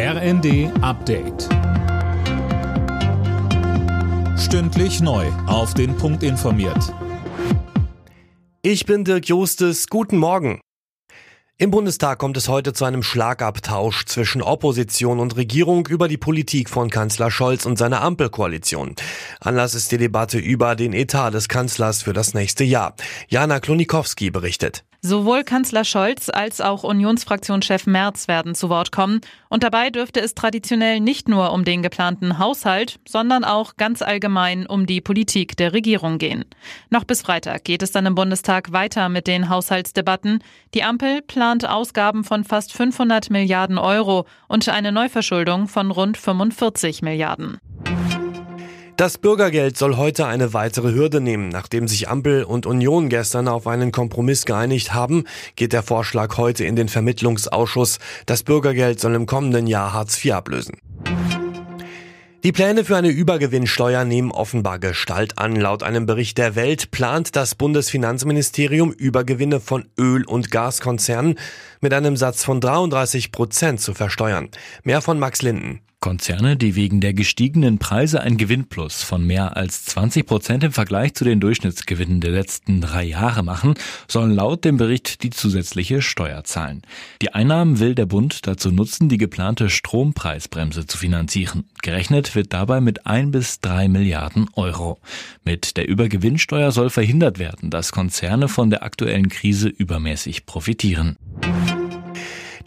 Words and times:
RND 0.00 0.70
Update. 0.80 1.48
Stündlich 4.38 5.00
neu. 5.00 5.26
Auf 5.48 5.74
den 5.74 5.96
Punkt 5.96 6.22
informiert. 6.22 6.94
Ich 8.62 8.86
bin 8.86 9.02
Dirk 9.02 9.26
Jostes. 9.26 9.88
Guten 9.88 10.18
Morgen. 10.18 10.60
Im 11.56 11.72
Bundestag 11.72 12.20
kommt 12.20 12.36
es 12.36 12.48
heute 12.48 12.72
zu 12.74 12.84
einem 12.84 13.02
Schlagabtausch 13.02 14.04
zwischen 14.04 14.40
Opposition 14.40 15.18
und 15.18 15.36
Regierung 15.36 15.88
über 15.88 16.06
die 16.06 16.16
Politik 16.16 16.70
von 16.70 16.90
Kanzler 16.90 17.32
Scholz 17.32 17.66
und 17.66 17.76
seiner 17.76 18.00
Ampelkoalition. 18.00 18.94
Anlass 19.40 19.74
ist 19.74 19.90
die 19.90 19.98
Debatte 19.98 20.38
über 20.38 20.76
den 20.76 20.92
Etat 20.92 21.32
des 21.32 21.48
Kanzlers 21.48 22.04
für 22.04 22.12
das 22.12 22.34
nächste 22.34 22.62
Jahr. 22.62 22.94
Jana 23.26 23.58
Klonikowski 23.58 24.30
berichtet. 24.30 24.84
Sowohl 25.00 25.44
Kanzler 25.44 25.84
Scholz 25.84 26.28
als 26.28 26.60
auch 26.60 26.82
Unionsfraktionschef 26.82 27.86
Merz 27.86 28.26
werden 28.26 28.56
zu 28.56 28.68
Wort 28.68 28.90
kommen. 28.90 29.20
Und 29.48 29.62
dabei 29.62 29.90
dürfte 29.90 30.20
es 30.20 30.34
traditionell 30.34 30.98
nicht 30.98 31.28
nur 31.28 31.52
um 31.52 31.64
den 31.64 31.82
geplanten 31.82 32.38
Haushalt, 32.38 32.98
sondern 33.06 33.44
auch 33.44 33.76
ganz 33.76 34.02
allgemein 34.02 34.66
um 34.66 34.86
die 34.86 35.00
Politik 35.00 35.56
der 35.56 35.72
Regierung 35.72 36.18
gehen. 36.18 36.44
Noch 36.90 37.04
bis 37.04 37.22
Freitag 37.22 37.62
geht 37.62 37.84
es 37.84 37.92
dann 37.92 38.06
im 38.06 38.16
Bundestag 38.16 38.72
weiter 38.72 39.08
mit 39.08 39.28
den 39.28 39.48
Haushaltsdebatten. 39.48 40.42
Die 40.74 40.82
Ampel 40.82 41.22
plant 41.22 41.64
Ausgaben 41.64 42.24
von 42.24 42.42
fast 42.42 42.72
500 42.72 43.30
Milliarden 43.30 43.78
Euro 43.78 44.26
und 44.48 44.68
eine 44.68 44.90
Neuverschuldung 44.90 45.68
von 45.68 45.92
rund 45.92 46.16
45 46.16 47.02
Milliarden. 47.02 47.58
Das 48.98 49.16
Bürgergeld 49.16 49.78
soll 49.78 49.96
heute 49.96 50.26
eine 50.26 50.54
weitere 50.54 50.92
Hürde 50.92 51.20
nehmen. 51.20 51.50
Nachdem 51.50 51.86
sich 51.86 52.08
Ampel 52.08 52.42
und 52.42 52.66
Union 52.66 53.08
gestern 53.08 53.46
auf 53.46 53.68
einen 53.68 53.92
Kompromiss 53.92 54.44
geeinigt 54.44 54.92
haben, 54.92 55.22
geht 55.54 55.72
der 55.72 55.84
Vorschlag 55.84 56.36
heute 56.36 56.64
in 56.64 56.74
den 56.74 56.88
Vermittlungsausschuss. 56.88 58.00
Das 58.26 58.42
Bürgergeld 58.42 58.98
soll 58.98 59.14
im 59.14 59.26
kommenden 59.26 59.68
Jahr 59.68 59.92
Hartz 59.92 60.24
IV 60.24 60.32
ablösen. 60.32 60.78
Die 62.42 62.50
Pläne 62.50 62.84
für 62.84 62.96
eine 62.96 63.10
Übergewinnsteuer 63.10 64.04
nehmen 64.04 64.32
offenbar 64.32 64.80
Gestalt 64.80 65.38
an. 65.38 65.54
Laut 65.54 65.84
einem 65.84 66.04
Bericht 66.04 66.36
der 66.36 66.56
Welt 66.56 66.90
plant 66.90 67.36
das 67.36 67.54
Bundesfinanzministerium 67.54 68.90
Übergewinne 68.90 69.60
von 69.60 69.84
Öl- 69.96 70.26
und 70.26 70.50
Gaskonzernen 70.50 71.38
mit 71.80 71.94
einem 71.94 72.16
Satz 72.16 72.42
von 72.42 72.60
33 72.60 73.30
Prozent 73.30 73.80
zu 73.80 73.94
versteuern. 73.94 74.48
Mehr 74.82 75.02
von 75.02 75.20
Max 75.20 75.40
Linden. 75.42 75.82
Konzerne, 76.00 76.56
die 76.56 76.76
wegen 76.76 77.00
der 77.00 77.12
gestiegenen 77.12 77.78
Preise 77.78 78.20
ein 78.20 78.36
Gewinnplus 78.36 79.02
von 79.02 79.26
mehr 79.26 79.56
als 79.56 79.84
20 79.86 80.26
Prozent 80.26 80.62
im 80.62 80.70
Vergleich 80.70 81.14
zu 81.14 81.24
den 81.24 81.40
Durchschnittsgewinnen 81.40 82.20
der 82.20 82.30
letzten 82.30 82.80
drei 82.80 83.02
Jahre 83.02 83.42
machen, 83.42 83.74
sollen 84.06 84.30
laut 84.30 84.64
dem 84.64 84.76
Bericht 84.76 85.24
die 85.24 85.30
zusätzliche 85.30 86.00
Steuer 86.00 86.44
zahlen. 86.44 86.82
Die 87.20 87.34
Einnahmen 87.34 87.80
will 87.80 87.96
der 87.96 88.06
Bund 88.06 88.46
dazu 88.46 88.70
nutzen, 88.70 89.08
die 89.08 89.18
geplante 89.18 89.70
Strompreisbremse 89.70 90.86
zu 90.86 90.98
finanzieren. 90.98 91.64
Gerechnet 91.82 92.36
wird 92.36 92.52
dabei 92.52 92.80
mit 92.80 93.06
ein 93.06 93.32
bis 93.32 93.60
drei 93.60 93.88
Milliarden 93.88 94.48
Euro. 94.54 95.00
Mit 95.42 95.76
der 95.76 95.88
Übergewinnsteuer 95.88 96.70
soll 96.70 96.90
verhindert 96.90 97.40
werden, 97.40 97.70
dass 97.70 97.90
Konzerne 97.90 98.46
von 98.46 98.70
der 98.70 98.84
aktuellen 98.84 99.28
Krise 99.28 99.68
übermäßig 99.68 100.46
profitieren. 100.46 101.16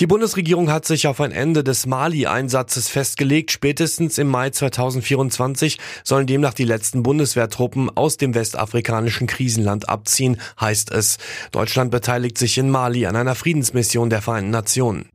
Die 0.02 0.08
Bundesregierung 0.08 0.72
hat 0.72 0.86
sich 0.86 1.06
auf 1.06 1.22
ein 1.22 1.32
Ende 1.32 1.64
des 1.64 1.86
Mali-Einsatzes 1.86 2.90
festgelegt. 2.90 3.52
Spätestens 3.52 4.18
im 4.18 4.30
Mai 4.30 4.50
2024 4.50 5.78
sollen 6.04 6.26
demnach 6.26 6.56
die 6.56 6.64
letzten 6.64 7.04
Bundeswehrtruppen 7.04 7.96
aus 7.96 8.18
dem 8.18 8.34
westafrikanischen 8.34 9.28
Krisenland 9.28 9.90
abziehen, 9.90 10.42
heißt 10.60 10.90
es. 10.90 11.20
Deutschland 11.52 11.92
beteiligt 11.92 12.40
sich 12.40 12.58
in 12.58 12.72
Mali 12.72 13.06
an 13.06 13.16
einer 13.16 13.36
Friedensmission 13.36 14.10
der 14.10 14.24
Vereinten 14.24 14.50
Nationen. 14.50 15.11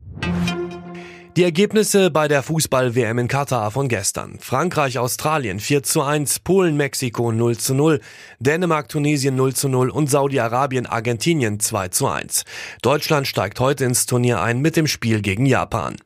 Die 1.37 1.43
Ergebnisse 1.43 2.09
bei 2.09 2.27
der 2.27 2.41
Fußball-WM 2.41 3.19
in 3.19 3.27
Katar 3.27 3.69
von 3.69 3.89
gestern. 3.89 4.39
Frankreich, 4.39 4.97
Australien 4.97 5.59
4 5.59 5.83
zu 5.83 6.01
1, 6.01 6.39
Polen, 6.39 6.75
Mexiko 6.77 7.31
0 7.31 7.57
zu 7.57 7.75
0, 7.75 8.01
Dänemark, 8.39 8.89
Tunesien 8.89 9.35
0 9.35 9.53
zu 9.53 9.69
0 9.69 9.91
und 9.91 10.09
Saudi-Arabien, 10.09 10.87
Argentinien 10.87 11.59
2 11.59 11.89
zu 11.89 12.07
1. 12.07 12.43
Deutschland 12.81 13.27
steigt 13.27 13.59
heute 13.59 13.85
ins 13.85 14.07
Turnier 14.07 14.41
ein 14.41 14.61
mit 14.61 14.75
dem 14.75 14.87
Spiel 14.87 15.21
gegen 15.21 15.45
Japan. 15.45 15.97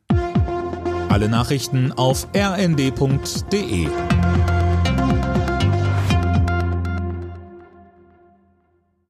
Alle 1.07 1.29
Nachrichten 1.29 1.93
auf 1.93 2.27
rnd.de 2.35 3.87